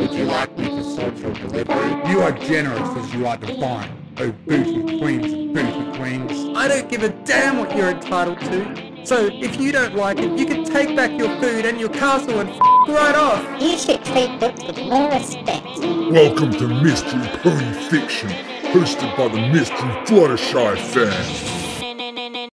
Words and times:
Would 0.00 0.14
you 0.14 0.24
like 0.24 0.56
me 0.56 0.64
to 0.70 0.82
sort 0.82 1.14
your 1.18 1.34
delivery? 1.34 2.10
You 2.10 2.22
are 2.22 2.32
generous 2.32 2.88
as 2.96 3.12
you 3.12 3.26
are 3.26 3.36
divine, 3.36 3.90
oh 4.16 4.32
booty 4.46 4.98
queens 4.98 5.30
and 5.30 5.52
booty 5.54 5.98
queens. 5.98 6.56
I 6.56 6.68
don't 6.68 6.88
give 6.88 7.02
a 7.02 7.10
damn 7.26 7.58
what 7.58 7.76
you're 7.76 7.90
entitled 7.90 8.40
to. 8.40 9.04
So 9.04 9.26
if 9.30 9.60
you 9.60 9.72
don't 9.72 9.94
like 9.94 10.18
it, 10.18 10.38
you 10.38 10.46
can 10.46 10.64
take 10.64 10.96
back 10.96 11.10
your 11.18 11.28
food 11.38 11.66
and 11.66 11.78
your 11.78 11.90
castle 11.90 12.40
and 12.40 12.48
f- 12.48 12.58
right 12.88 13.14
off. 13.14 13.60
You 13.60 13.76
should 13.76 14.02
treat 14.06 14.40
books 14.40 14.64
with 14.64 14.78
more 14.78 15.10
respect. 15.10 15.66
Welcome 16.10 16.52
to 16.52 16.66
Mystery 16.82 17.28
Pony 17.42 17.74
Fiction, 17.90 18.30
hosted 18.72 19.14
by 19.18 19.28
the 19.28 19.48
Mystery 19.52 19.90
Fluttershy 20.06 20.78
fan. 20.78 22.48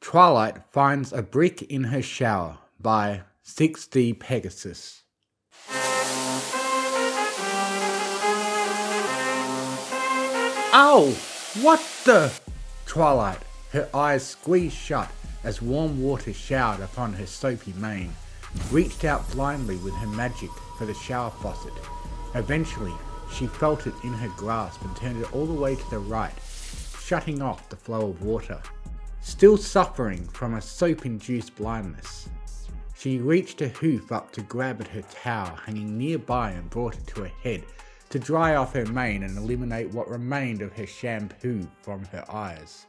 Twilight 0.00 0.64
finds 0.72 1.12
a 1.12 1.22
brick 1.22 1.62
in 1.62 1.84
her 1.84 2.02
shower 2.02 2.58
by 2.80 3.22
6D 3.46 4.18
Pegasus. 4.18 5.03
Ow! 10.76 11.12
What 11.62 11.80
the? 12.04 12.32
Twilight, 12.84 13.38
her 13.70 13.88
eyes 13.94 14.26
squeezed 14.26 14.74
shut 14.74 15.08
as 15.44 15.62
warm 15.62 16.02
water 16.02 16.32
showered 16.32 16.80
upon 16.80 17.12
her 17.12 17.26
soapy 17.26 17.72
mane, 17.74 18.12
reached 18.72 19.04
out 19.04 19.30
blindly 19.30 19.76
with 19.76 19.94
her 19.94 20.08
magic 20.08 20.50
for 20.76 20.84
the 20.84 20.94
shower 20.94 21.30
faucet. 21.30 21.72
Eventually, 22.34 22.92
she 23.32 23.46
felt 23.46 23.86
it 23.86 23.94
in 24.02 24.14
her 24.14 24.32
grasp 24.36 24.82
and 24.82 24.96
turned 24.96 25.22
it 25.22 25.32
all 25.32 25.46
the 25.46 25.52
way 25.52 25.76
to 25.76 25.90
the 25.90 25.98
right, 26.00 26.34
shutting 27.00 27.40
off 27.40 27.68
the 27.68 27.76
flow 27.76 28.08
of 28.08 28.22
water. 28.22 28.60
Still 29.20 29.56
suffering 29.56 30.26
from 30.26 30.54
a 30.54 30.60
soap 30.60 31.06
induced 31.06 31.54
blindness, 31.54 32.28
she 32.96 33.18
reached 33.18 33.60
her 33.60 33.68
hoof 33.68 34.10
up 34.10 34.32
to 34.32 34.42
grab 34.42 34.80
at 34.80 34.88
her 34.88 35.02
towel 35.02 35.54
hanging 35.54 35.96
nearby 35.96 36.50
and 36.50 36.68
brought 36.68 36.96
it 36.96 37.06
to 37.06 37.22
her 37.22 37.32
head 37.44 37.62
to 38.14 38.20
dry 38.20 38.54
off 38.54 38.74
her 38.74 38.86
mane 38.86 39.24
and 39.24 39.36
eliminate 39.36 39.92
what 39.92 40.08
remained 40.08 40.62
of 40.62 40.72
her 40.72 40.86
shampoo 40.86 41.68
from 41.82 42.04
her 42.04 42.24
eyes. 42.30 42.86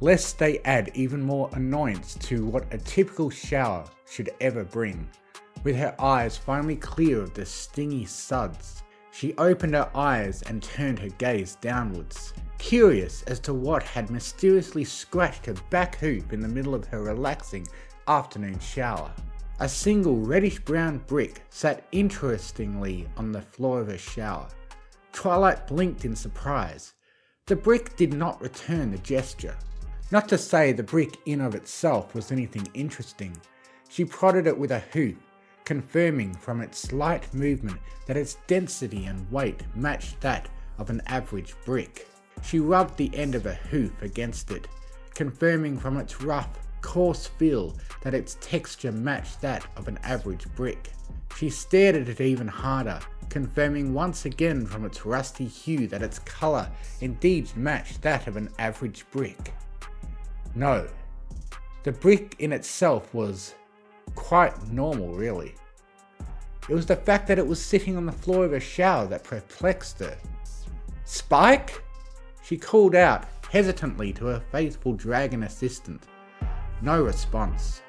Lest 0.00 0.36
they 0.36 0.58
add 0.64 0.90
even 0.94 1.22
more 1.22 1.48
annoyance 1.52 2.16
to 2.16 2.44
what 2.44 2.66
a 2.74 2.78
typical 2.78 3.30
shower 3.30 3.84
should 4.10 4.30
ever 4.40 4.64
bring. 4.64 5.08
With 5.62 5.76
her 5.76 5.94
eyes 6.00 6.36
finally 6.36 6.74
clear 6.74 7.22
of 7.22 7.34
the 7.34 7.46
stingy 7.46 8.04
suds, 8.04 8.82
she 9.12 9.32
opened 9.38 9.74
her 9.74 9.88
eyes 9.94 10.42
and 10.42 10.60
turned 10.60 10.98
her 10.98 11.10
gaze 11.10 11.54
downwards, 11.60 12.34
curious 12.58 13.22
as 13.28 13.38
to 13.38 13.54
what 13.54 13.84
had 13.84 14.10
mysteriously 14.10 14.82
scratched 14.82 15.46
her 15.46 15.54
back 15.70 15.94
hoop 15.98 16.32
in 16.32 16.40
the 16.40 16.48
middle 16.48 16.74
of 16.74 16.84
her 16.86 17.00
relaxing 17.00 17.64
afternoon 18.08 18.58
shower. 18.58 19.12
A 19.62 19.68
single 19.68 20.16
reddish 20.16 20.58
brown 20.58 20.98
brick 21.06 21.40
sat 21.48 21.86
interestingly 21.92 23.08
on 23.16 23.30
the 23.30 23.42
floor 23.42 23.80
of 23.80 23.86
her 23.86 23.96
shower. 23.96 24.48
Twilight 25.12 25.68
blinked 25.68 26.04
in 26.04 26.16
surprise. 26.16 26.94
The 27.46 27.54
brick 27.54 27.94
did 27.94 28.12
not 28.12 28.42
return 28.42 28.90
the 28.90 28.98
gesture. 28.98 29.54
Not 30.10 30.28
to 30.30 30.36
say 30.36 30.72
the 30.72 30.82
brick 30.82 31.16
in 31.26 31.40
of 31.40 31.54
itself 31.54 32.12
was 32.12 32.32
anything 32.32 32.66
interesting. 32.74 33.36
She 33.88 34.04
prodded 34.04 34.48
it 34.48 34.58
with 34.58 34.72
a 34.72 34.80
hoof, 34.80 35.14
confirming 35.64 36.34
from 36.34 36.60
its 36.60 36.80
slight 36.80 37.32
movement 37.32 37.78
that 38.06 38.16
its 38.16 38.38
density 38.48 39.04
and 39.04 39.30
weight 39.30 39.62
matched 39.76 40.20
that 40.22 40.48
of 40.78 40.90
an 40.90 41.02
average 41.06 41.54
brick. 41.64 42.08
She 42.42 42.58
rubbed 42.58 42.96
the 42.96 43.14
end 43.14 43.36
of 43.36 43.46
a 43.46 43.54
hoof 43.54 43.92
against 44.02 44.50
it, 44.50 44.66
confirming 45.14 45.78
from 45.78 45.98
its 45.98 46.20
rough, 46.20 46.58
coarse 46.82 47.26
feel 47.26 47.74
that 48.02 48.14
its 48.14 48.36
texture 48.40 48.92
matched 48.92 49.40
that 49.40 49.66
of 49.76 49.88
an 49.88 49.98
average 50.02 50.46
brick. 50.54 50.90
She 51.36 51.48
stared 51.48 51.96
at 51.96 52.08
it 52.08 52.20
even 52.20 52.48
harder, 52.48 53.00
confirming 53.30 53.94
once 53.94 54.26
again 54.26 54.66
from 54.66 54.84
its 54.84 55.06
rusty 55.06 55.46
hue 55.46 55.86
that 55.86 56.02
its 56.02 56.18
colour 56.18 56.70
indeed 57.00 57.50
matched 57.56 58.02
that 58.02 58.26
of 58.26 58.36
an 58.36 58.50
average 58.58 59.06
brick. 59.10 59.54
No, 60.54 60.86
the 61.82 61.92
brick 61.92 62.36
in 62.38 62.52
itself 62.52 63.12
was 63.14 63.54
quite 64.14 64.70
normal, 64.70 65.14
really. 65.14 65.54
It 66.68 66.74
was 66.74 66.86
the 66.86 66.96
fact 66.96 67.26
that 67.28 67.38
it 67.38 67.46
was 67.46 67.60
sitting 67.60 67.96
on 67.96 68.06
the 68.06 68.12
floor 68.12 68.44
of 68.44 68.52
a 68.52 68.60
shower 68.60 69.06
that 69.06 69.24
perplexed 69.24 69.98
her. 69.98 70.16
Spike? 71.04 71.82
She 72.44 72.56
called 72.56 72.94
out 72.94 73.24
hesitantly 73.50 74.12
to 74.14 74.26
her 74.26 74.42
faithful 74.52 74.92
dragon 74.92 75.42
assistant. 75.42 76.02
No 76.82 77.00
response. 77.04 77.80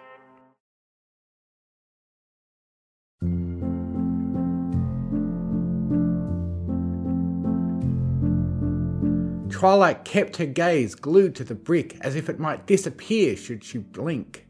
Twilight 9.49 10.05
kept 10.05 10.37
her 10.37 10.45
gaze 10.45 10.93
glued 10.93 11.33
to 11.35 11.43
the 11.43 11.55
brick 11.55 11.97
as 12.01 12.15
if 12.15 12.29
it 12.29 12.37
might 12.37 12.67
disappear 12.67 13.35
should 13.35 13.63
she 13.63 13.79
blink. 13.79 14.45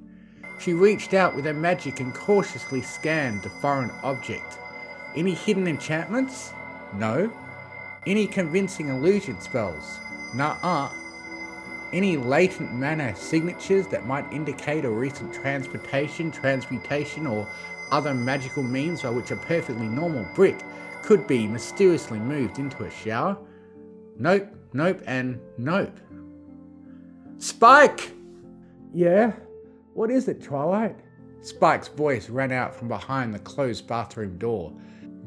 She 0.60 0.74
reached 0.74 1.14
out 1.14 1.36
with 1.36 1.46
her 1.46 1.54
magic 1.54 2.02
and 2.02 2.14
cautiously 2.14 2.82
scanned 2.82 3.44
the 3.44 3.50
foreign 3.50 3.92
object. 4.04 4.60
Any 5.16 5.36
hidden 5.36 5.68
enchantments? 5.68 6.52
No. 6.96 7.32
Any 8.06 8.28
convincing 8.28 8.90
illusion 8.90 9.40
spells? 9.40 10.00
Nah-uh. 10.36 11.03
Any 11.94 12.18
latent 12.18 12.74
mana 12.74 13.16
signatures 13.16 13.86
that 13.88 14.08
might 14.08 14.32
indicate 14.34 14.84
a 14.84 14.90
recent 14.90 15.32
transportation, 15.32 16.32
transmutation, 16.32 17.28
or 17.28 17.48
other 17.92 18.16
magical 18.16 18.64
means 18.64 19.04
by 19.04 19.12
which 19.12 19.30
a 19.30 19.36
perfectly 19.36 19.88
normal 19.88 20.26
brick 20.34 20.60
could 21.04 21.28
be 21.28 21.48
mysteriously 21.48 22.18
moved 22.18 22.58
into 22.58 22.84
a 22.84 22.90
shower? 22.90 23.38
Nope, 24.18 24.48
nope, 24.74 25.02
and 25.06 25.40
nope. 25.60 26.00
Spike! 27.38 28.12
Yeah? 28.92 29.34
What 29.94 30.10
is 30.10 30.28
it, 30.28 30.42
Twilight? 30.42 30.96
Spike's 31.42 31.90
voice 31.90 32.28
rang 32.28 32.54
out 32.54 32.74
from 32.74 32.88
behind 32.88 33.36
the 33.36 33.40
closed 33.40 33.86
bathroom 33.86 34.40
door. 34.40 34.74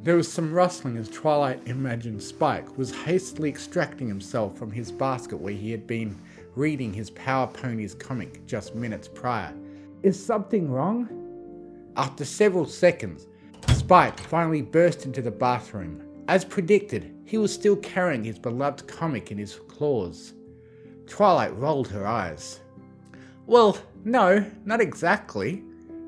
There 0.03 0.17
was 0.17 0.33
some 0.33 0.53
rustling 0.53 0.97
as 0.97 1.09
Twilight 1.11 1.61
imagined 1.67 2.23
Spike 2.23 2.77
was 2.77 2.95
hastily 2.95 3.49
extracting 3.49 4.09
himself 4.09 4.57
from 4.57 4.73
his 4.73 4.91
basket 4.91 5.37
where 5.37 5.53
he 5.53 5.71
had 5.71 5.87
been 5.87 6.17
reading 6.57 6.91
his 6.91 7.11
Power 7.11 7.47
Ponies 7.47 7.95
comic 7.95 8.45
just 8.47 8.75
minutes 8.75 9.07
prior. 9.07 9.55
Is 10.03 10.23
something 10.23 10.71
wrong? 10.71 11.07
After 11.97 12.25
several 12.25 12.65
seconds, 12.65 13.27
Spike 13.69 14.19
finally 14.19 14.63
burst 14.63 15.05
into 15.05 15.21
the 15.21 15.31
bathroom. 15.31 16.03
As 16.29 16.47
predicted, 16.47 17.15
he 17.27 17.37
was 17.37 17.53
still 17.53 17.77
carrying 17.77 18.25
his 18.25 18.39
beloved 18.39 18.89
comic 18.89 19.31
in 19.31 19.37
his 19.37 19.61
claws. 19.69 20.33
Twilight 21.07 21.55
rolled 21.57 21.89
her 21.89 22.07
eyes. 22.07 22.61
Well, 23.47 23.77
no, 24.05 24.45
not 24.65 24.81
exactly. 24.81 25.63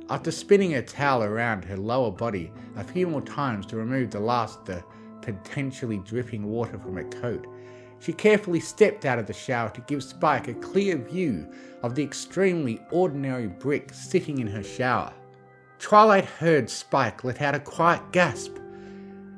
After 0.08 0.30
spinning 0.30 0.70
her 0.72 0.82
towel 0.82 1.22
around 1.22 1.66
her 1.66 1.76
lower 1.76 2.10
body 2.10 2.50
a 2.76 2.82
few 2.82 3.06
more 3.06 3.20
times 3.20 3.66
to 3.66 3.76
remove 3.76 4.10
the 4.10 4.20
last 4.20 4.60
of 4.60 4.66
the 4.66 4.84
potentially 5.20 5.98
dripping 5.98 6.46
water 6.46 6.78
from 6.78 6.96
her 6.96 7.04
coat, 7.04 7.46
she 8.00 8.12
carefully 8.12 8.60
stepped 8.60 9.04
out 9.04 9.18
of 9.18 9.26
the 9.26 9.32
shower 9.32 9.70
to 9.70 9.80
give 9.82 10.02
Spike 10.02 10.48
a 10.48 10.54
clear 10.54 10.96
view 10.96 11.46
of 11.82 11.94
the 11.94 12.02
extremely 12.02 12.80
ordinary 12.90 13.46
brick 13.46 13.92
sitting 13.92 14.38
in 14.38 14.46
her 14.46 14.62
shower. 14.62 15.12
Twilight 15.78 16.24
heard 16.24 16.68
Spike 16.68 17.24
let 17.24 17.40
out 17.40 17.54
a 17.54 17.60
quiet 17.60 18.02
gasp, 18.12 18.56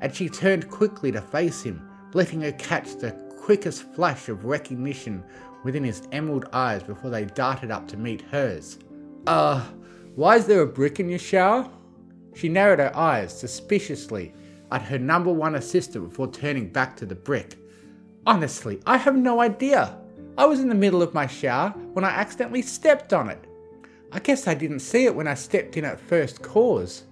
and 0.01 0.15
she 0.15 0.29
turned 0.29 0.71
quickly 0.71 1.13
to 1.13 1.21
face 1.21 1.63
him, 1.63 1.89
letting 2.15 2.41
her 2.43 2.53
catch 2.53 2.97
the 2.97 3.13
quickest 3.39 3.83
flash 3.95 4.29
of 4.29 4.45
recognition 4.45 5.23
within 5.65 5.85
his 5.85 6.03
emerald 6.13 6.47
eyes 6.53 6.83
before 6.83 7.11
they 7.11 7.25
darted 7.25 7.71
up 7.71 7.87
to 7.89 7.97
meet 7.97 8.23
hers. 8.23 8.79
Uh, 9.27 9.63
why 10.15 10.37
is 10.37 10.47
there 10.47 10.63
a 10.63 10.67
brick 10.67 11.01
in 11.01 11.09
your 11.09 11.19
shower? 11.19 11.69
She 12.35 12.49
narrowed 12.49 12.79
her 12.79 12.97
eyes 12.97 13.39
suspiciously 13.39 14.33
at 14.73 14.83
her 14.83 14.99
number 14.99 15.33
one 15.33 15.57
assistant 15.57 16.09
before 16.09 16.31
turning 16.31 16.69
back 16.69 16.97
to 16.97 17.07
the 17.07 17.15
brick. 17.15 17.57
Honestly, 18.27 18.81
I 18.87 18.99
have 18.99 19.17
no 19.17 19.41
idea. 19.41 19.97
I 20.37 20.45
was 20.45 20.61
in 20.61 20.69
the 20.69 20.75
middle 20.75 21.03
of 21.03 21.15
my 21.15 21.27
shower 21.27 21.71
when 21.93 22.05
I 22.05 22.11
accidentally 22.11 22.63
stepped 22.63 23.13
on 23.13 23.31
it. 23.31 23.47
I 24.13 24.19
guess 24.19 24.47
I 24.47 24.55
didn't 24.55 24.81
see 24.81 25.05
it 25.05 25.15
when 25.15 25.27
I 25.27 25.35
stepped 25.35 25.77
in 25.77 25.85
at 25.85 26.01
first 26.01 26.43
cause. 26.43 27.05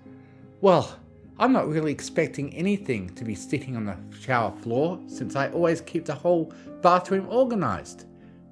Well, 0.61 0.99
I'm 1.39 1.53
not 1.53 1.69
really 1.69 1.93
expecting 1.93 2.55
anything 2.55 3.11
to 3.15 3.25
be 3.25 3.35
sitting 3.35 3.77
on 3.77 3.87
the 3.87 3.97
shower 4.19 4.53
floor 4.61 5.01
since 5.07 5.37
I 5.37 5.51
always 5.51 5.81
keep 5.81 6.05
the 6.05 6.15
whole 6.15 6.53
bathroom 6.83 7.29
organised, 7.29 8.07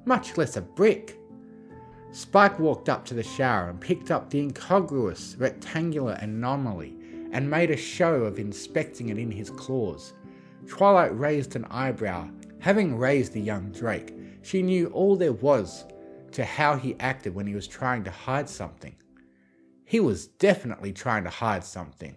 much 0.05 0.37
less 0.37 0.56
a 0.56 0.62
brick. 0.62 1.19
Spike 2.12 2.59
walked 2.59 2.88
up 2.88 3.05
to 3.06 3.14
the 3.14 3.23
shower 3.23 3.69
and 3.69 3.81
picked 3.81 4.11
up 4.11 4.31
the 4.31 4.38
incongruous 4.38 5.37
rectangular 5.38 6.12
anomaly 6.20 6.97
and 7.32 7.50
made 7.50 7.70
a 7.70 7.76
show 7.76 8.14
of 8.23 8.38
inspecting 8.38 9.11
it 9.11 9.19
in 9.19 9.31
his 9.31 9.50
claws. 9.50 10.14
Twilight 10.69 11.19
raised 11.19 11.56
an 11.56 11.64
eyebrow. 11.67 12.29
Having 12.66 12.98
raised 12.98 13.32
the 13.32 13.40
young 13.40 13.70
Drake, 13.70 14.12
she 14.42 14.60
knew 14.60 14.88
all 14.88 15.14
there 15.14 15.32
was 15.32 15.84
to 16.32 16.44
how 16.44 16.74
he 16.74 16.96
acted 16.98 17.32
when 17.32 17.46
he 17.46 17.54
was 17.54 17.68
trying 17.68 18.02
to 18.02 18.10
hide 18.10 18.48
something. 18.48 18.96
He 19.84 20.00
was 20.00 20.26
definitely 20.26 20.92
trying 20.92 21.22
to 21.22 21.30
hide 21.30 21.62
something. 21.62 22.16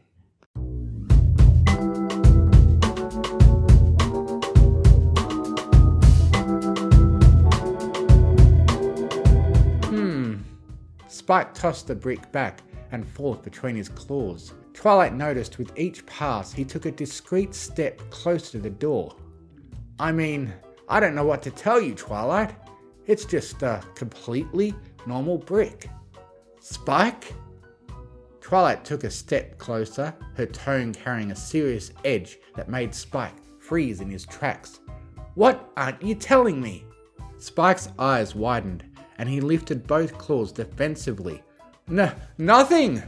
Hmm. 9.86 10.38
Spike 11.08 11.54
tossed 11.54 11.86
the 11.86 11.94
brick 11.94 12.32
back 12.32 12.62
and 12.92 13.08
forth 13.08 13.44
between 13.44 13.76
his 13.76 13.90
claws. 13.90 14.56
Twilight 14.74 15.14
noticed 15.14 15.60
with 15.60 15.78
each 15.78 16.04
pass 16.08 16.52
he 16.52 16.66
took 16.66 16.88
a 16.88 16.92
discreet 16.92 17.54
step 17.54 18.02
closer 18.10 18.54
to 18.54 18.58
the 18.58 18.72
door. 18.72 19.16
I 20.00 20.14
mean, 20.14 20.54
I 20.88 21.00
don't 21.00 21.14
know 21.14 21.26
what 21.26 21.42
to 21.44 21.52
tell 21.52 21.82
you, 21.82 21.94
Twilight. 21.94 22.56
It's 23.06 23.26
just 23.26 23.62
a 23.64 23.84
completely 23.96 24.74
normal 25.06 25.38
brick. 25.38 25.90
Spike? 26.62 27.34
Twilight 28.40 28.86
took 28.86 29.04
a 29.04 29.12
step 29.12 29.58
closer, 29.58 30.14
her 30.36 30.46
tone 30.46 30.94
carrying 30.94 31.32
a 31.32 31.36
serious 31.36 31.92
edge 32.06 32.40
that 32.56 32.70
made 32.70 32.96
Spike 32.96 33.36
freeze 33.60 34.00
in 34.02 34.10
his 34.10 34.26
tracks. 34.26 34.80
What 35.36 35.70
aren't 35.78 36.02
you 36.02 36.16
telling 36.16 36.62
me? 36.62 36.86
Spike's 37.38 37.90
eyes 38.00 38.34
widened 38.34 38.86
and 39.18 39.28
he 39.28 39.42
lifted 39.42 39.86
both 39.86 40.18
claws 40.18 40.52
defensively. 40.52 41.44
N- 41.90 42.16
nothing! 42.38 43.04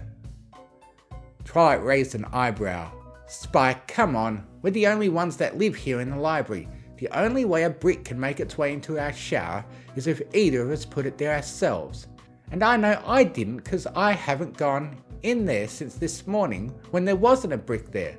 Twilight 1.46 1.84
raised 1.84 2.16
an 2.16 2.26
eyebrow. 2.26 2.92
Spike, 3.28 3.88
come 3.88 4.16
on, 4.16 4.46
we're 4.62 4.72
the 4.72 4.88
only 4.88 5.10
ones 5.10 5.38
that 5.38 5.58
live 5.58 5.76
here 5.76 6.02
in 6.02 6.10
the 6.10 6.18
library. 6.18 6.68
The 7.02 7.20
only 7.20 7.46
way 7.46 7.64
a 7.64 7.70
brick 7.72 8.06
can 8.06 8.20
make 8.20 8.40
its 8.40 8.60
way 8.60 8.74
into 8.74 9.00
our 9.00 9.12
shower 9.12 9.66
is 9.96 10.06
if 10.06 10.22
either 10.36 10.62
of 10.62 10.70
us 10.70 10.86
put 10.86 11.08
it 11.08 11.18
there 11.18 11.34
ourselves. 11.34 12.06
And 12.52 12.64
I 12.64 12.78
know 12.78 13.02
I 13.08 13.24
didn't 13.24 13.58
because 13.58 13.88
I 13.88 14.12
haven't 14.12 14.56
gone 14.56 14.98
in 15.24 15.44
there 15.44 15.68
since 15.68 15.96
this 15.96 16.28
morning 16.28 16.72
when 16.92 17.04
there 17.04 17.16
wasn't 17.16 17.54
a 17.54 17.58
brick 17.58 17.92
there. 17.92 18.18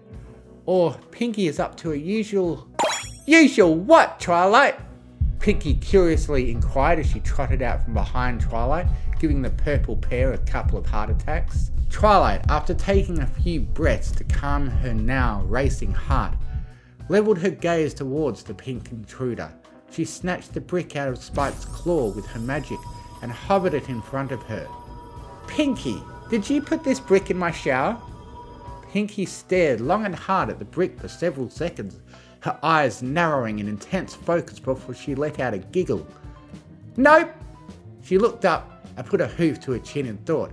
Or 0.67 0.94
Pinkie 1.12 1.46
is 1.46 1.61
up 1.61 1.76
to 1.76 1.93
a 1.93 1.96
usual. 1.96 2.67
Usual 3.25 3.76
what, 3.76 4.19
Twilight? 4.19 4.81
Pinkie 5.38 5.75
curiously 5.75 6.50
inquired 6.50 6.99
as 6.99 7.08
she 7.08 7.20
trotted 7.20 7.62
out 7.62 7.84
from 7.84 7.94
behind 7.94 8.40
Twilight, 8.40 8.88
giving 9.20 9.43
the 9.43 9.50
purple 9.50 9.96
pair 9.96 10.32
a 10.32 10.38
couple 10.38 10.76
of 10.76 10.87
heart 10.87 11.08
attacks. 11.08 11.70
Twilight, 11.88 12.44
after 12.49 12.75
taking 12.75 13.20
a 13.20 13.26
few 13.29 13.61
breaths 13.61 14.11
to 14.11 14.25
calm 14.25 14.67
her 14.67 14.93
now 14.93 15.44
racing 15.46 15.93
heart, 15.93 16.34
levelled 17.12 17.37
her 17.37 17.50
gaze 17.50 17.93
towards 17.93 18.43
the 18.43 18.55
pink 18.55 18.91
intruder. 18.91 19.53
She 19.91 20.06
snatched 20.06 20.55
the 20.55 20.62
brick 20.62 20.97
out 20.97 21.09
of 21.09 21.23
Spike's 21.23 21.67
claw 21.67 22.09
with 22.09 22.25
her 22.29 22.41
magic 22.41 22.79
and 23.20 23.31
hovered 23.31 23.75
it 23.75 23.91
in 23.91 24.00
front 24.00 24.32
of 24.32 24.43
her. 24.44 24.67
Pinkie, 25.47 26.03
did 26.31 26.49
you 26.49 26.62
put 26.62 26.82
this 26.82 26.99
brick 26.99 27.31
in 27.31 27.37
my 27.37 27.50
shower? 27.50 28.00
Pinkie 28.91 29.26
stared 29.26 29.82
long 29.82 30.06
and 30.06 30.14
hard 30.14 30.49
at 30.49 30.59
the 30.59 30.64
brick 30.64 30.99
for 30.99 31.06
several 31.06 31.50
seconds, 31.50 32.00
her 32.41 32.59
eyes 32.62 33.03
narrowing 33.03 33.58
in 33.58 33.69
intense 33.69 34.15
focus 34.15 34.58
before 34.58 34.94
she 34.94 35.15
let 35.15 35.38
out 35.38 35.53
a 35.53 35.58
giggle. 35.58 36.06
Nope! 36.97 37.31
She 38.03 38.17
looked 38.17 38.47
up 38.47 38.87
and 38.97 39.06
put 39.06 39.20
a 39.20 39.26
hoof 39.26 39.61
to 39.61 39.73
her 39.73 39.79
chin 39.81 40.06
and 40.06 40.25
thought, 40.25 40.53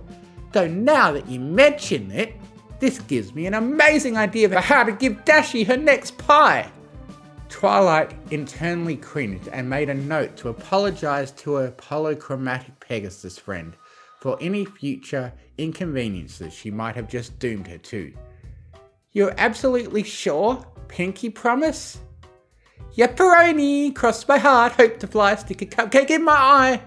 though 0.52 0.68
now 0.68 1.10
that 1.12 1.26
you 1.26 1.40
mention 1.40 2.10
it, 2.10 2.34
this 2.80 2.98
gives 2.98 3.34
me 3.34 3.46
an 3.46 3.54
amazing 3.54 4.16
idea 4.16 4.48
for 4.48 4.60
how 4.60 4.82
to 4.82 4.92
give 4.92 5.24
Dashie 5.24 5.66
her 5.66 5.76
next 5.76 6.18
pie. 6.18 6.70
Twilight 7.50 8.14
internally 8.30 8.96
cringed 8.96 9.48
and 9.48 9.68
made 9.68 9.90
a 9.90 9.94
note 9.94 10.36
to 10.38 10.48
apologize 10.48 11.30
to 11.32 11.54
her 11.54 11.70
polychromatic 11.72 12.80
Pegasus 12.80 13.38
friend 13.38 13.76
for 14.20 14.38
any 14.40 14.64
future 14.64 15.32
inconveniences 15.58 16.54
she 16.54 16.70
might 16.70 16.94
have 16.94 17.08
just 17.08 17.38
doomed 17.38 17.66
her 17.66 17.78
to. 17.78 18.12
You're 19.12 19.34
absolutely 19.36 20.02
sure? 20.02 20.64
Pinky 20.88 21.28
promise? 21.28 21.98
Yepperoni, 22.96 23.94
cross 23.94 24.26
my 24.26 24.38
heart, 24.38 24.72
hope 24.72 24.98
to 25.00 25.06
fly, 25.06 25.34
stick 25.34 25.62
a 25.62 25.66
cupcake 25.66 26.10
in 26.10 26.24
my 26.24 26.32
eye. 26.32 26.82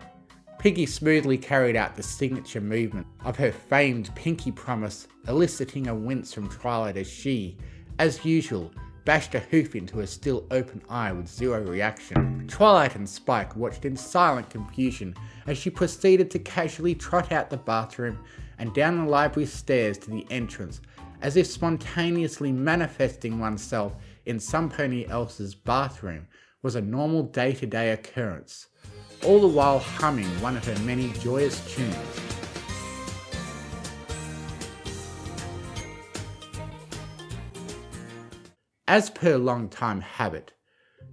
Piggy 0.64 0.86
smoothly 0.86 1.38
carried 1.38 1.76
out 1.76 1.98
the 1.98 2.02
signature 2.02 2.62
movement 2.62 3.06
of 3.26 3.36
her 3.36 3.52
famed 3.52 4.16
pinky 4.16 4.50
promise, 4.50 5.10
eliciting 5.28 5.90
a 5.90 5.94
wince 5.94 6.34
from 6.34 6.48
Twilight 6.48 6.96
as 6.96 7.06
she, 7.06 7.58
as 8.00 8.24
usual, 8.24 8.72
bashed 9.04 9.36
a 9.36 9.42
hoof 9.42 9.76
into 9.76 10.00
a 10.00 10.08
still 10.08 10.48
open 10.52 10.82
eye 10.88 11.12
with 11.12 11.28
zero 11.28 11.62
reaction. 11.64 12.48
Twilight 12.48 12.96
and 12.96 13.10
Spike 13.10 13.58
watched 13.58 13.84
in 13.84 13.98
silent 13.98 14.50
confusion 14.50 15.14
as 15.48 15.58
she 15.58 15.70
proceeded 15.70 16.32
to 16.32 16.40
casually 16.40 16.96
trot 16.96 17.34
out 17.34 17.50
the 17.50 17.58
bathroom 17.58 18.18
and 18.58 18.74
down 18.74 19.04
the 19.04 19.12
library 19.12 19.48
stairs 19.48 19.98
to 19.98 20.12
the 20.12 20.26
entrance, 20.30 20.80
as 21.22 21.36
if 21.36 21.46
spontaneously 21.46 22.54
manifesting 22.54 23.38
oneself 23.38 23.98
in 24.28 24.40
somebody 24.40 25.06
else's 25.10 25.56
bathroom 25.56 26.26
was 26.62 26.76
a 26.76 26.82
normal 26.82 27.24
day 27.24 27.52
to 27.52 27.66
day 27.66 27.92
occurrence 27.92 28.70
all 29.26 29.40
the 29.40 29.48
while 29.48 29.80
humming 29.80 30.28
one 30.42 30.58
of 30.58 30.66
her 30.66 30.78
many 30.84 31.12
joyous 31.14 31.60
tunes. 31.74 31.96
As 38.88 39.10
per 39.10 39.38
long-time 39.38 40.02
habit, 40.02 40.54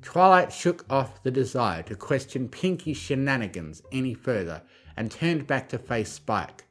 Twilight 0.03 0.53
shook 0.53 0.85
off 0.91 1.23
the 1.23 1.31
desire 1.31 1.83
to 1.85 1.95
question 1.95 2.49
Pinkie's 2.49 2.97
shenanigans 2.97 3.83
any 3.93 4.13
further 4.13 4.63
and 4.97 5.11
turned 5.11 5.47
back 5.47 5.69
to 5.69 5.79
face 5.79 6.13
Spike. 6.13 6.65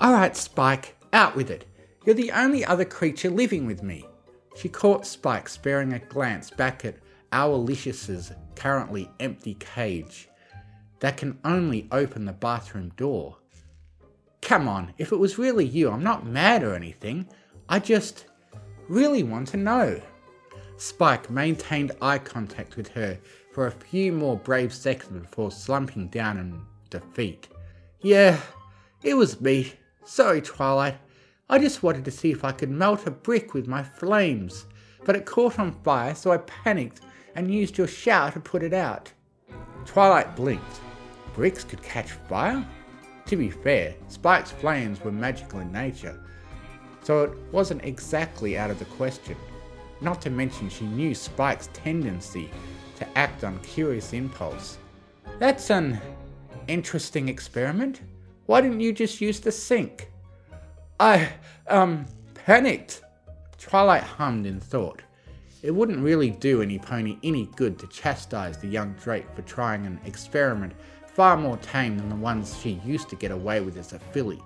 Alright, 0.00 0.36
Spike, 0.36 0.96
out 1.12 1.34
with 1.34 1.50
it. 1.50 1.64
You're 2.06 2.14
the 2.14 2.30
only 2.30 2.64
other 2.64 2.84
creature 2.84 3.30
living 3.30 3.66
with 3.66 3.82
me. 3.82 4.06
She 4.56 4.68
caught 4.68 5.06
Spike 5.06 5.48
sparing 5.48 5.92
a 5.92 5.98
glance 5.98 6.50
back 6.50 6.84
at 6.84 6.96
Owlicious' 7.32 8.34
currently 8.54 9.10
empty 9.20 9.54
cage 9.54 10.27
that 11.00 11.16
can 11.16 11.38
only 11.44 11.88
open 11.92 12.24
the 12.24 12.32
bathroom 12.32 12.90
door. 12.96 13.36
Come 14.40 14.68
on, 14.68 14.94
if 14.98 15.12
it 15.12 15.18
was 15.18 15.38
really 15.38 15.64
you, 15.64 15.90
I'm 15.90 16.02
not 16.02 16.26
mad 16.26 16.62
or 16.62 16.74
anything. 16.74 17.28
I 17.68 17.78
just 17.78 18.26
really 18.88 19.22
want 19.22 19.48
to 19.48 19.56
know. 19.56 20.00
Spike 20.76 21.28
maintained 21.28 21.92
eye 22.00 22.18
contact 22.18 22.76
with 22.76 22.88
her 22.88 23.18
for 23.52 23.66
a 23.66 23.72
few 23.72 24.12
more 24.12 24.36
brave 24.36 24.72
seconds 24.72 25.20
before 25.22 25.50
slumping 25.50 26.08
down 26.08 26.38
in 26.38 26.60
defeat. 26.88 27.48
Yeah, 28.00 28.40
it 29.02 29.14
was 29.14 29.40
me. 29.40 29.72
Sorry, 30.04 30.40
Twilight. 30.40 30.96
I 31.50 31.58
just 31.58 31.82
wanted 31.82 32.04
to 32.04 32.10
see 32.10 32.30
if 32.30 32.44
I 32.44 32.52
could 32.52 32.70
melt 32.70 33.06
a 33.06 33.10
brick 33.10 33.54
with 33.54 33.66
my 33.66 33.82
flames, 33.82 34.66
but 35.04 35.16
it 35.16 35.26
caught 35.26 35.58
on 35.58 35.72
fire, 35.82 36.14
so 36.14 36.30
I 36.30 36.38
panicked 36.38 37.00
and 37.34 37.52
used 37.52 37.76
your 37.76 37.86
shower 37.86 38.30
to 38.30 38.40
put 38.40 38.62
it 38.62 38.72
out. 38.72 39.12
Twilight 39.84 40.36
blinked 40.36 40.80
bricks 41.38 41.62
could 41.62 41.80
catch 41.84 42.10
fire? 42.10 42.66
To 43.26 43.36
be 43.36 43.48
fair, 43.48 43.94
Spike's 44.08 44.50
flames 44.50 45.00
were 45.00 45.12
magical 45.12 45.60
in 45.60 45.70
nature, 45.70 46.18
so 47.04 47.22
it 47.22 47.30
wasn't 47.52 47.84
exactly 47.84 48.58
out 48.58 48.72
of 48.72 48.80
the 48.80 48.84
question. 48.86 49.36
Not 50.00 50.20
to 50.22 50.30
mention 50.30 50.68
she 50.68 50.84
knew 50.84 51.14
Spike's 51.14 51.68
tendency 51.72 52.50
to 52.96 53.06
act 53.16 53.44
on 53.44 53.60
curious 53.60 54.12
impulse. 54.14 54.78
That's 55.38 55.70
an 55.70 56.00
interesting 56.66 57.28
experiment. 57.28 58.00
Why 58.46 58.60
didn't 58.60 58.80
you 58.80 58.92
just 58.92 59.20
use 59.20 59.38
the 59.38 59.52
sink? 59.52 60.10
I, 60.98 61.28
um, 61.68 62.04
panicked. 62.34 63.02
Twilight 63.58 64.02
hummed 64.02 64.44
in 64.44 64.58
thought. 64.58 65.02
It 65.62 65.70
wouldn't 65.70 66.02
really 66.02 66.30
do 66.30 66.62
any 66.62 66.80
pony 66.80 67.16
any 67.22 67.46
good 67.54 67.78
to 67.78 67.86
chastise 67.86 68.58
the 68.58 68.66
young 68.66 68.94
Drake 68.94 69.26
for 69.36 69.42
trying 69.42 69.86
an 69.86 70.00
experiment 70.04 70.72
far 71.18 71.36
more 71.36 71.56
tame 71.56 71.98
than 71.98 72.08
the 72.08 72.14
ones 72.14 72.56
she 72.62 72.80
used 72.84 73.08
to 73.08 73.16
get 73.16 73.32
away 73.32 73.60
with 73.60 73.76
as 73.76 73.92
a 73.92 73.98
filly. 73.98 74.40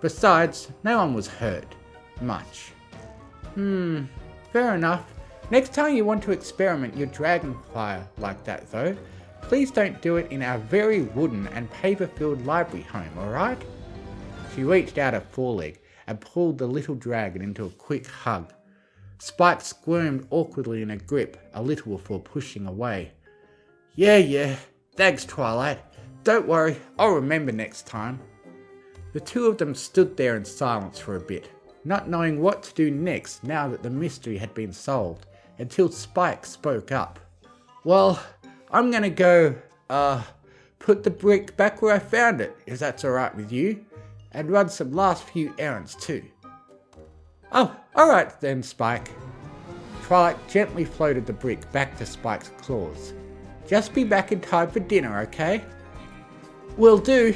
Besides, 0.00 0.72
no 0.82 0.98
one 0.98 1.14
was 1.14 1.28
hurt. 1.28 1.76
Much. 2.20 2.72
Hmm, 3.54 4.06
fair 4.52 4.74
enough. 4.74 5.04
Next 5.52 5.72
time 5.72 5.94
you 5.94 6.04
want 6.04 6.20
to 6.24 6.32
experiment 6.32 6.96
your 6.96 7.06
dragonfire 7.06 8.04
like 8.18 8.42
that 8.42 8.68
though, 8.72 8.96
please 9.42 9.70
don't 9.70 10.02
do 10.02 10.16
it 10.16 10.32
in 10.32 10.42
our 10.42 10.58
very 10.58 11.02
wooden 11.02 11.46
and 11.46 11.70
paper-filled 11.70 12.44
library 12.44 12.82
home, 12.82 13.16
alright? 13.16 13.62
She 14.56 14.64
reached 14.64 14.98
out 14.98 15.14
a 15.14 15.20
foreleg 15.20 15.78
and 16.08 16.20
pulled 16.20 16.58
the 16.58 16.66
little 16.66 16.96
dragon 16.96 17.40
into 17.40 17.66
a 17.66 17.70
quick 17.70 18.08
hug. 18.08 18.52
Spike 19.18 19.60
squirmed 19.60 20.26
awkwardly 20.30 20.82
in 20.82 20.90
a 20.90 20.96
grip 20.96 21.36
a 21.54 21.62
little 21.62 21.96
before 21.96 22.18
pushing 22.18 22.66
away. 22.66 23.12
Yeah, 23.94 24.16
yeah, 24.16 24.56
thanks 24.96 25.24
Twilight. 25.24 25.78
Don't 26.22 26.46
worry, 26.46 26.76
I'll 26.98 27.14
remember 27.14 27.50
next 27.50 27.86
time. 27.86 28.20
The 29.12 29.20
two 29.20 29.46
of 29.46 29.58
them 29.58 29.74
stood 29.74 30.16
there 30.16 30.36
in 30.36 30.44
silence 30.44 30.98
for 30.98 31.16
a 31.16 31.20
bit, 31.20 31.48
not 31.84 32.08
knowing 32.08 32.40
what 32.40 32.62
to 32.64 32.74
do 32.74 32.90
next 32.90 33.42
now 33.42 33.68
that 33.68 33.82
the 33.82 33.90
mystery 33.90 34.36
had 34.36 34.52
been 34.52 34.72
solved, 34.72 35.26
until 35.58 35.90
Spike 35.90 36.44
spoke 36.44 36.92
up. 36.92 37.18
Well, 37.84 38.22
I'm 38.70 38.90
gonna 38.90 39.10
go, 39.10 39.56
uh, 39.88 40.22
put 40.78 41.02
the 41.02 41.10
brick 41.10 41.56
back 41.56 41.80
where 41.80 41.94
I 41.94 41.98
found 41.98 42.40
it, 42.40 42.56
if 42.66 42.78
that's 42.78 43.04
alright 43.04 43.34
with 43.34 43.50
you, 43.50 43.84
and 44.32 44.50
run 44.50 44.68
some 44.68 44.92
last 44.92 45.24
few 45.24 45.54
errands 45.58 45.94
too. 45.94 46.22
Oh, 47.50 47.74
alright 47.96 48.38
then, 48.40 48.62
Spike. 48.62 49.10
Twilight 50.02 50.48
gently 50.48 50.84
floated 50.84 51.24
the 51.24 51.32
brick 51.32 51.70
back 51.72 51.96
to 51.98 52.04
Spike's 52.04 52.52
claws. 52.60 53.14
Just 53.66 53.94
be 53.94 54.04
back 54.04 54.32
in 54.32 54.40
time 54.40 54.70
for 54.70 54.80
dinner, 54.80 55.20
okay? 55.20 55.64
Will 56.80 56.96
do. 56.96 57.34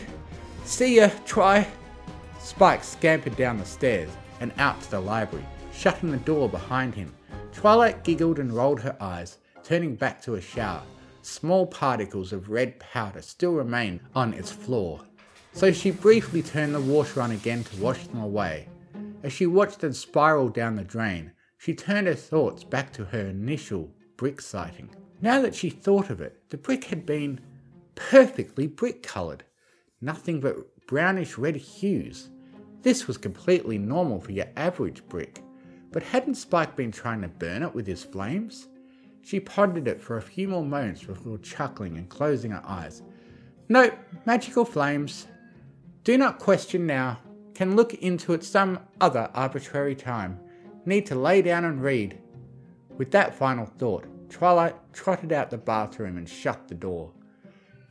See 0.65 0.97
ya, 0.97 1.11
Twi. 1.27 1.67
Spike 2.41 2.83
scampered 2.83 3.37
down 3.37 3.59
the 3.59 3.67
stairs 3.67 4.09
and 4.41 4.55
out 4.57 4.81
to 4.81 4.91
the 4.93 5.01
library, 5.01 5.45
shutting 5.71 6.11
the 6.11 6.17
door 6.17 6.49
behind 6.49 6.95
him. 6.95 7.13
Twilight 7.53 8.05
giggled 8.05 8.39
and 8.39 8.51
rolled 8.51 8.81
her 8.81 8.97
eyes, 9.03 9.37
turning 9.63 9.97
back 9.97 10.23
to 10.23 10.37
a 10.37 10.41
shower. 10.41 10.83
Small 11.21 11.67
particles 11.67 12.33
of 12.33 12.49
red 12.49 12.81
powder 12.81 13.21
still 13.21 13.53
remained 13.53 14.01
on 14.15 14.33
its 14.33 14.51
floor, 14.51 15.03
so 15.53 15.71
she 15.71 15.91
briefly 15.91 16.41
turned 16.41 16.75
the 16.75 16.81
water 16.81 17.21
on 17.21 17.33
again 17.33 17.65
to 17.65 17.83
wash 17.83 18.07
them 18.07 18.23
away. 18.23 18.67
As 19.23 19.35
she 19.35 19.45
watched 19.45 19.81
them 19.81 19.93
spiral 19.93 20.49
down 20.49 20.75
the 20.75 20.85
drain, 20.85 21.33
she 21.59 21.75
turned 21.75 22.07
her 22.07 22.15
thoughts 22.15 22.65
back 22.65 22.95
to 22.95 23.05
her 23.05 23.27
initial 23.27 23.91
brick 24.17 24.41
sighting. 24.41 24.89
Now 25.21 25.43
that 25.43 25.55
she 25.55 25.69
thought 25.69 26.09
of 26.09 26.23
it, 26.23 26.41
the 26.49 26.57
brick 26.57 26.85
had 26.85 27.05
been 27.05 27.41
perfectly 27.95 28.67
brick 28.67 29.03
coloured, 29.03 29.45
nothing 30.01 30.41
but 30.41 30.87
brownish 30.87 31.39
red 31.39 31.57
hues. 31.57 32.31
This 32.83 33.07
was 33.07 33.17
completely 33.17 33.79
normal 33.79 34.21
for 34.21 34.33
your 34.33 34.49
average 34.57 35.07
brick, 35.09 35.43
but 35.93 36.03
hadn't 36.03 36.35
Spike 36.35 36.77
been 36.77 36.93
trying 36.93 37.23
to 37.23 37.29
burn 37.29 37.63
it 37.63 37.75
with 37.75 37.87
his 37.87 38.05
flames? 38.05 38.69
She 39.23 39.41
pondered 39.41 39.89
it 39.89 40.01
for 40.01 40.19
a 40.19 40.23
few 40.23 40.49
more 40.49 40.65
moments 40.65 41.03
before 41.03 41.39
chuckling 41.39 41.97
and 41.97 42.09
closing 42.09 42.51
her 42.51 42.63
eyes. 42.67 43.03
No, 43.71 43.91
magical 44.27 44.67
flames. 44.67 45.27
Do 46.03 46.19
not 46.19 46.39
question 46.39 46.87
now. 46.87 47.21
Can 47.55 47.77
look 47.77 47.95
into 47.95 48.35
it 48.35 48.45
some 48.45 48.81
other 49.01 49.31
arbitrary 49.33 49.95
time. 49.95 50.39
Need 50.85 51.07
to 51.07 51.15
lay 51.15 51.41
down 51.41 51.65
and 51.65 51.83
read. 51.83 52.19
With 52.99 53.11
that 53.13 53.35
final 53.35 53.65
thought, 53.65 54.05
Twilight 54.29 54.77
trotted 54.93 55.33
out 55.33 55.51
the 55.51 55.57
bathroom 55.57 56.19
and 56.19 56.29
shut 56.29 56.69
the 56.69 56.75
door. 56.75 57.13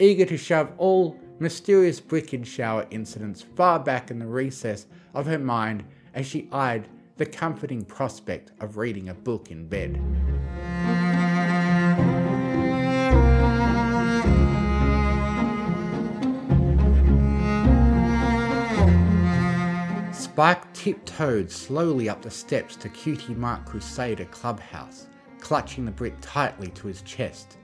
Eager 0.04 0.26
to 0.26 0.36
shove 0.36 0.70
all 0.80 1.18
mysterious 1.40 2.02
brick 2.02 2.34
and 2.34 2.46
shower 2.46 2.86
incidents 2.92 3.42
far 3.42 3.80
back 3.80 4.12
in 4.12 4.20
the 4.20 4.28
recess 4.28 4.86
of 5.14 5.26
her 5.26 5.40
mind 5.40 5.86
as 6.14 6.26
she 6.26 6.50
eyed 6.52 6.90
the 7.16 7.26
comforting 7.26 7.86
prospect 7.86 8.52
of 8.60 8.76
reading 8.76 9.08
a 9.08 9.14
book 9.14 9.50
in 9.50 9.66
bed. 9.66 9.98
Spike 20.14 20.74
tiptoed 20.74 21.50
slowly 21.50 22.10
up 22.10 22.22
the 22.22 22.30
steps 22.30 22.76
to 22.76 22.90
Cutie 22.90 23.36
Mark 23.36 23.66
Crusader 23.66 24.26
Clubhouse, 24.26 25.08
clutching 25.40 25.86
the 25.86 25.92
brick 25.92 26.16
tightly 26.20 26.68
to 26.72 26.88
his 26.88 27.02
chest. 27.04 27.58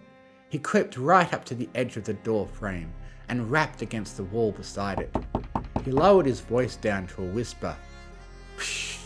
He 0.50 0.58
crept 0.58 0.98
right 0.98 1.32
up 1.32 1.46
to 1.46 1.56
the 1.56 1.70
edge 1.76 1.96
of 1.96 2.06
the 2.06 2.14
door 2.14 2.48
frame 2.48 2.92
and 3.30 3.52
rapped 3.52 3.84
against 3.84 4.18
the 4.18 4.24
wall 4.24 4.52
beside 4.52 5.00
it. 5.00 5.16
He 5.86 5.92
lowered 5.92 6.26
his 6.26 6.40
voice 6.40 6.76
down 6.76 7.08
to 7.08 7.24
a 7.24 7.28
whisper. 7.28 7.76
Psh, 8.58 9.00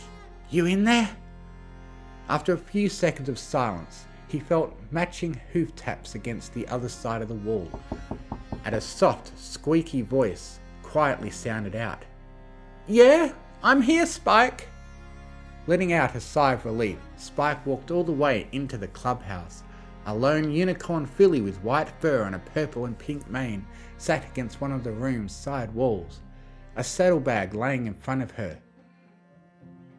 you 0.50 0.66
in 0.66 0.86
there? 0.86 1.10
After 2.30 2.54
a 2.54 2.58
few 2.58 2.88
seconds 2.88 3.28
of 3.28 3.38
silence, 3.38 4.06
he 4.30 4.40
felt 4.40 4.74
matching 4.90 5.40
hoof 5.52 5.76
taps 5.76 6.16
against 6.16 6.54
the 6.54 6.68
other 6.70 6.90
side 6.90 7.22
of 7.22 7.28
the 7.28 7.36
wall. 7.36 7.70
And 8.64 8.74
a 8.74 8.82
soft, 8.82 9.38
squeaky 9.38 10.02
voice 10.02 10.60
quietly 10.82 11.30
sounded 11.30 11.76
out. 11.76 12.06
Yeah, 12.88 13.34
I'm 13.62 13.82
here, 13.82 14.06
Spike. 14.06 14.70
Letting 15.68 15.92
out 15.92 16.16
a 16.16 16.22
sigh 16.22 16.54
of 16.54 16.66
relief, 16.66 16.98
Spike 17.18 17.66
walked 17.66 17.92
all 17.92 18.04
the 18.04 18.12
way 18.12 18.48
into 18.54 18.78
the 18.78 18.88
clubhouse. 18.88 19.64
A 20.06 20.14
lone 20.14 20.52
unicorn 20.52 21.06
filly 21.06 21.42
with 21.42 21.64
white 21.64 21.90
fur 22.02 22.24
and 22.24 22.36
a 22.36 22.40
purple 22.40 22.86
and 22.86 22.98
pink 22.98 23.30
mane 23.30 23.66
sat 23.98 24.30
against 24.30 24.60
one 24.60 24.72
of 24.72 24.84
the 24.84 24.92
room's 24.92 25.34
side 25.34 25.74
walls, 25.74 26.20
a 26.76 26.84
saddlebag 26.84 27.54
laying 27.54 27.88
in 27.88 27.94
front 27.94 28.22
of 28.22 28.32
her. 28.32 28.58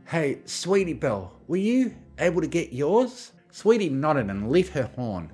Hey, 0.06 0.40
Sweetie 0.44 0.92
Belle, 0.92 1.32
were 1.48 1.56
you 1.56 1.94
able 2.18 2.42
to 2.42 2.46
get 2.46 2.72
yours? 2.72 3.32
Sweetie 3.50 3.88
nodded 3.88 4.28
and 4.28 4.50
lit 4.50 4.68
her 4.68 4.90
horn, 4.94 5.32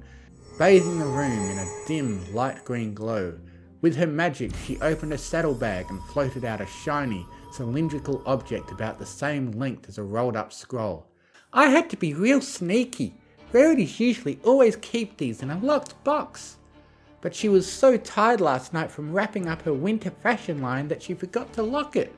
bathing 0.58 0.98
the 0.98 1.06
room 1.06 1.50
in 1.50 1.58
a 1.58 1.86
dim 1.86 2.32
light 2.32 2.64
green 2.64 2.94
glow. 2.94 3.36
With 3.80 3.96
her 3.96 4.06
magic, 4.06 4.52
she 4.66 4.78
opened 4.80 5.14
a 5.14 5.18
saddlebag 5.18 5.86
and 5.90 6.02
floated 6.04 6.44
out 6.44 6.60
a 6.60 6.66
shiny, 6.66 7.26
cylindrical 7.50 8.22
object 8.26 8.70
about 8.70 8.98
the 8.98 9.06
same 9.06 9.52
length 9.52 9.88
as 9.88 9.98
a 9.98 10.02
rolled 10.02 10.36
up 10.36 10.52
scroll. 10.52 11.06
I 11.52 11.70
had 11.70 11.90
to 11.90 11.96
be 11.96 12.14
real 12.14 12.40
sneaky. 12.40 13.14
Rarity's 13.52 13.98
usually 13.98 14.38
always 14.44 14.76
keep 14.76 15.16
these 15.16 15.42
in 15.42 15.50
a 15.50 15.58
locked 15.58 16.02
box. 16.04 16.58
But 17.20 17.34
she 17.34 17.48
was 17.48 17.70
so 17.70 17.96
tired 17.96 18.40
last 18.40 18.72
night 18.72 18.90
from 18.90 19.12
wrapping 19.12 19.48
up 19.48 19.62
her 19.62 19.74
winter 19.74 20.10
fashion 20.10 20.62
line 20.62 20.88
that 20.88 21.02
she 21.02 21.14
forgot 21.14 21.52
to 21.54 21.62
lock 21.62 21.96
it. 21.96 22.14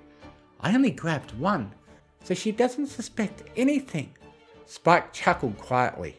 I 0.61 0.75
only 0.75 0.91
grabbed 0.91 1.37
one, 1.39 1.73
so 2.23 2.35
she 2.35 2.53
doesn't 2.53 2.87
suspect 2.87 3.45
anything. 3.57 4.15
Spike 4.67 5.13
chuckled 5.13 5.59
quietly. 5.59 6.19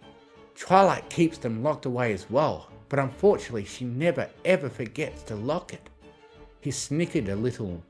Twilight 0.56 1.10
keeps 1.10 1.38
them 1.38 1.64
locked 1.64 1.86
away 1.86 2.12
as 2.12 2.30
well, 2.30 2.70
but 2.90 3.00
unfortunately 3.00 3.66
she 3.66 3.86
never 3.86 4.30
ever 4.46 4.70
forgets 4.70 5.24
to 5.24 5.36
lock 5.36 5.74
it. 5.74 5.90
He 6.60 6.72
snickered 6.72 7.30
a 7.30 7.36
little 7.36 7.84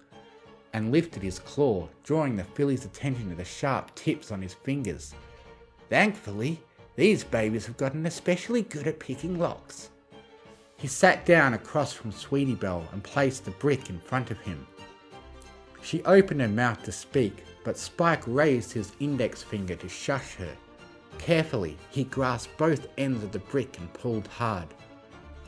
and 0.73 0.91
lifted 0.91 1.23
his 1.23 1.39
claw, 1.39 1.87
drawing 2.03 2.35
the 2.35 2.43
filly's 2.43 2.85
attention 2.85 3.29
to 3.29 3.35
the 3.35 3.45
sharp 3.45 3.93
tips 3.95 4.31
on 4.31 4.41
his 4.41 4.53
fingers. 4.53 5.13
Thankfully, 5.89 6.59
these 6.95 7.23
babies 7.23 7.65
have 7.65 7.77
gotten 7.77 8.05
especially 8.05 8.61
good 8.61 8.87
at 8.87 8.99
picking 8.99 9.39
locks. 9.39 9.89
He 10.77 10.87
sat 10.87 11.25
down 11.25 11.53
across 11.53 11.93
from 11.93 12.11
Sweetie 12.11 12.55
Belle 12.55 12.87
and 12.91 13.03
placed 13.03 13.45
the 13.45 13.51
brick 13.51 13.89
in 13.89 13.99
front 13.99 14.31
of 14.31 14.39
him. 14.39 14.67
She 15.81 16.03
opened 16.03 16.41
her 16.41 16.47
mouth 16.47 16.83
to 16.83 16.91
speak, 16.91 17.43
but 17.63 17.77
Spike 17.77 18.23
raised 18.27 18.73
his 18.73 18.91
index 18.99 19.41
finger 19.41 19.75
to 19.75 19.89
shush 19.89 20.35
her. 20.35 20.55
Carefully, 21.17 21.77
he 21.89 22.03
grasped 22.03 22.57
both 22.57 22.87
ends 22.97 23.23
of 23.23 23.31
the 23.31 23.39
brick 23.39 23.77
and 23.79 23.93
pulled 23.93 24.27
hard. 24.27 24.67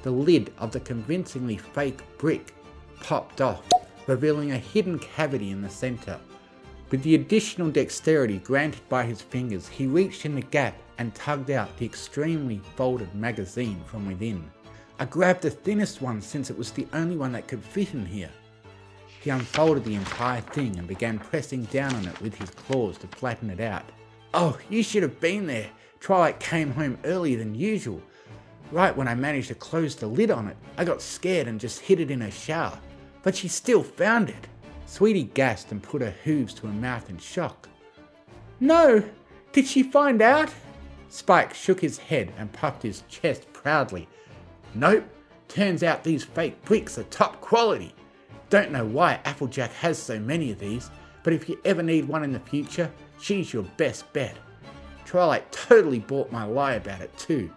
The 0.04 0.12
lid 0.12 0.54
of 0.58 0.72
the 0.72 0.80
convincingly 0.80 1.58
fake 1.58 2.02
brick 2.18 2.54
popped 3.02 3.42
off, 3.42 3.64
revealing 4.08 4.52
a 4.52 4.58
hidden 4.58 5.00
cavity 5.00 5.52
in 5.52 5.62
the 5.62 5.70
centre. 5.70 6.20
With 6.92 7.04
the 7.04 7.16
additional 7.16 7.72
dexterity 7.72 8.38
granted 8.40 8.88
by 8.88 9.04
his 9.04 9.22
fingers, 9.22 9.68
he 9.68 9.88
reached 9.88 10.26
in 10.26 10.36
the 10.36 10.42
gap 10.42 10.76
and 10.98 11.14
tugged 11.16 11.52
out 11.52 11.76
the 11.78 11.86
extremely 11.86 12.62
folded 12.76 13.14
magazine 13.16 13.82
from 13.86 14.08
within. 14.08 14.50
I 15.00 15.06
grabbed 15.06 15.42
the 15.42 15.50
thinnest 15.50 16.02
one 16.02 16.22
since 16.22 16.50
it 16.50 16.58
was 16.58 16.72
the 16.72 16.88
only 16.94 17.18
one 17.18 17.34
that 17.34 17.48
could 17.48 17.64
fit 17.64 17.94
in 17.94 18.06
here. 18.06 18.30
He 19.22 19.30
unfolded 19.30 19.84
the 19.84 19.96
entire 19.96 20.42
thing 20.42 20.78
and 20.78 20.88
began 20.88 21.20
pressing 21.20 21.64
down 21.66 21.96
on 21.96 22.08
it 22.08 22.22
with 22.22 22.36
his 22.36 22.50
claws 22.52 22.98
to 23.00 23.08
flatten 23.08 23.50
it 23.50 23.60
out. 23.60 23.84
Oh, 24.34 24.58
you 24.70 24.84
should 24.84 25.04
have 25.04 25.20
been 25.20 25.48
there. 25.48 25.70
Twilight 26.00 26.40
came 26.40 26.72
home 26.72 26.98
earlier 27.04 27.38
than 27.38 27.56
usual. 27.56 28.02
Right 28.72 28.96
when 28.96 29.08
I 29.08 29.16
managed 29.16 29.48
to 29.50 29.56
close 29.56 29.96
the 29.96 30.08
lid 30.08 30.32
on 30.32 30.48
it, 30.48 30.58
I 30.78 30.86
got 30.86 31.02
scared 31.02 31.48
and 31.48 31.60
just 31.60 31.80
hid 31.80 32.00
it 32.00 32.12
in 32.12 32.22
her 32.22 32.32
shower. 32.32 32.78
But 33.24 33.36
she 33.36 33.48
still 33.48 33.84
found 33.84 34.30
it. 34.30 34.48
Sweetie 34.86 35.24
gasped 35.24 35.72
and 35.72 35.82
put 35.82 36.02
her 36.02 36.14
hooves 36.24 36.54
to 36.56 36.68
her 36.68 36.74
mouth 36.74 37.10
in 37.10 37.18
shock. 37.18 37.68
No! 38.60 39.04
Did 39.52 39.66
she 39.68 39.84
find 39.84 40.22
out? 40.22 40.54
Spike 41.16 41.54
shook 41.54 41.80
his 41.80 41.98
head 41.98 42.34
and 42.38 42.52
puffed 42.52 42.84
his 42.84 43.04
chest 43.08 43.48
proudly. 43.54 44.06
Nope. 44.74 45.06
Turns 45.48 45.82
out 45.82 46.04
these 46.04 46.26
fake 46.26 46.62
bricks 46.66 46.98
are 46.98 47.04
top 47.04 47.40
quality. 47.40 47.96
Don't 48.50 48.74
know 48.74 48.84
why 48.84 49.22
Applejack 49.24 49.72
has 49.76 49.98
so 49.98 50.20
many 50.20 50.52
of 50.52 50.60
these, 50.60 50.92
but 51.24 51.32
if 51.32 51.48
you 51.48 51.58
ever 51.64 51.82
need 51.82 52.06
one 52.06 52.26
in 52.26 52.34
the 52.34 52.40
future, 52.42 52.92
she's 53.22 53.54
your 53.54 53.64
best 53.78 54.12
bet. 54.12 54.36
Twilight 55.06 55.50
totally 55.54 56.00
bought 56.00 56.34
my 56.34 56.44
lie 56.44 56.74
about 56.74 57.00
it 57.00 57.18
too. 57.18 57.50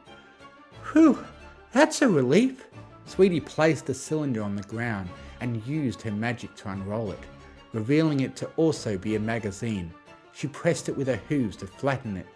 Whew, 0.92 1.26
that's 1.72 2.00
a 2.00 2.08
relief. 2.08 2.64
Sweetie 3.06 3.40
placed 3.40 3.86
the 3.86 3.94
cylinder 3.94 4.40
on 4.40 4.54
the 4.54 4.62
ground 4.62 5.08
and 5.40 5.66
used 5.66 6.00
her 6.02 6.12
magic 6.12 6.54
to 6.54 6.70
unroll 6.70 7.10
it, 7.10 7.24
revealing 7.72 8.20
it 8.20 8.36
to 8.36 8.48
also 8.56 8.96
be 8.96 9.16
a 9.16 9.20
magazine. 9.20 9.92
She 10.32 10.46
pressed 10.46 10.88
it 10.88 10.96
with 10.96 11.08
her 11.08 11.20
hooves 11.28 11.56
to 11.56 11.66
flatten 11.66 12.16
it 12.16 12.26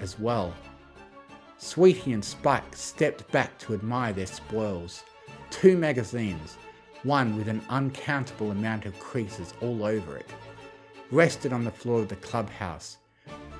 as 0.00 0.18
well. 0.18 0.54
Sweetie 1.62 2.14
and 2.14 2.24
Spike 2.24 2.74
stepped 2.74 3.30
back 3.32 3.58
to 3.58 3.74
admire 3.74 4.14
their 4.14 4.26
spoils. 4.26 5.04
Two 5.50 5.76
magazines, 5.76 6.56
one 7.02 7.36
with 7.36 7.48
an 7.48 7.60
uncountable 7.68 8.50
amount 8.50 8.86
of 8.86 8.98
creases 8.98 9.52
all 9.60 9.84
over 9.84 10.16
it, 10.16 10.30
rested 11.10 11.52
on 11.52 11.62
the 11.62 11.70
floor 11.70 12.00
of 12.00 12.08
the 12.08 12.16
clubhouse. 12.16 12.96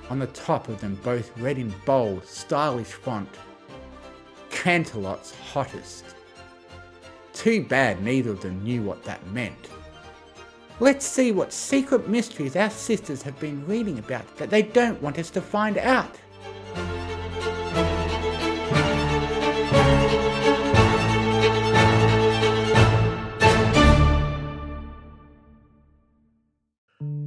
On 0.09 0.17
the 0.17 0.25
top 0.27 0.67
of 0.67 0.81
them, 0.81 0.99
both 1.03 1.37
read 1.37 1.59
in 1.59 1.71
bold, 1.85 2.25
stylish 2.25 2.87
font 2.87 3.29
Canterlot's 4.49 5.35
hottest. 5.35 6.03
Too 7.33 7.63
bad 7.63 8.01
neither 8.01 8.31
of 8.31 8.41
them 8.41 8.63
knew 8.63 8.81
what 8.81 9.03
that 9.03 9.25
meant. 9.27 9.69
Let's 10.79 11.05
see 11.05 11.31
what 11.31 11.53
secret 11.53 12.09
mysteries 12.09 12.55
our 12.55 12.71
sisters 12.71 13.21
have 13.21 13.39
been 13.39 13.65
reading 13.67 13.99
about 13.99 14.37
that 14.37 14.49
they 14.49 14.63
don't 14.63 15.01
want 15.03 15.19
us 15.19 15.29
to 15.29 15.41
find 15.41 15.77
out. 15.77 16.17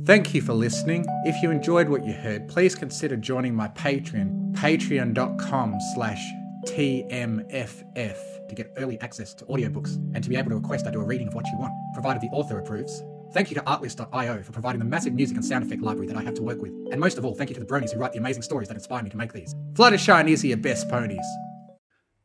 Thank 0.04 0.34
you 0.34 0.42
for 0.42 0.52
listening. 0.52 1.06
If 1.24 1.42
you 1.42 1.50
enjoyed 1.50 1.88
what 1.88 2.04
you 2.04 2.12
heard, 2.12 2.46
please 2.46 2.74
consider 2.74 3.16
joining 3.16 3.54
my 3.54 3.68
Patreon, 3.68 4.52
patreon.com 4.52 5.78
slash 5.94 6.22
TMFF, 6.66 8.48
to 8.48 8.54
get 8.54 8.70
early 8.76 9.00
access 9.00 9.32
to 9.32 9.46
audiobooks 9.46 9.94
and 10.14 10.22
to 10.22 10.28
be 10.28 10.36
able 10.36 10.50
to 10.50 10.56
request 10.56 10.86
I 10.86 10.90
do 10.90 11.00
a 11.00 11.06
reading 11.06 11.28
of 11.28 11.34
what 11.34 11.46
you 11.46 11.56
want, 11.56 11.72
provided 11.94 12.20
the 12.20 12.28
author 12.32 12.58
approves. 12.58 13.02
Thank 13.32 13.48
you 13.48 13.54
to 13.54 13.62
Artlist.io 13.62 14.42
for 14.42 14.52
providing 14.52 14.78
the 14.78 14.84
massive 14.84 15.14
music 15.14 15.38
and 15.38 15.44
sound 15.44 15.64
effect 15.64 15.80
library 15.80 16.08
that 16.08 16.18
I 16.18 16.22
have 16.22 16.34
to 16.34 16.42
work 16.42 16.60
with. 16.60 16.72
And 16.92 17.00
most 17.00 17.16
of 17.16 17.24
all, 17.24 17.34
thank 17.34 17.48
you 17.48 17.54
to 17.54 17.60
the 17.60 17.66
bronies 17.66 17.90
who 17.90 17.98
write 17.98 18.12
the 18.12 18.18
amazing 18.18 18.42
stories 18.42 18.68
that 18.68 18.74
inspire 18.74 19.02
me 19.02 19.08
to 19.08 19.16
make 19.16 19.32
these. 19.32 19.54
Fluttershy 19.72 20.20
and 20.20 20.28
Izzy 20.28 20.52
are 20.52 20.58
best 20.58 20.86
ponies. 20.90 21.26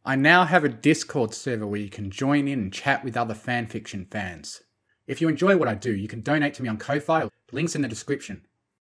I 0.04 0.18
now 0.18 0.44
have 0.44 0.66
a 0.66 0.70
Discord 0.70 1.34
server 1.34 1.66
where 1.66 1.80
you 1.80 1.90
can 1.90 2.12
join 2.12 2.50
in 2.50 2.60
and 2.60 2.74
chat 2.74 3.06
with 3.06 3.16
other 3.16 3.34
fanfiction 3.34 4.12
fans. 4.12 4.64
If 5.08 5.22
you 5.22 5.30
enjoy 5.30 5.56
what 5.56 5.70
I 5.70 5.76
do, 5.76 5.96
you 5.96 6.10
can 6.10 6.22
donate 6.22 6.54
to 6.56 6.62
me 6.62 6.68
on 6.68 6.78
Ko-Fi, 6.78 7.30
links 7.52 7.76
in 7.76 7.82
the 7.82 7.88
description. 7.88 8.46